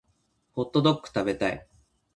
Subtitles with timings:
[0.53, 1.67] ホットドック食べたい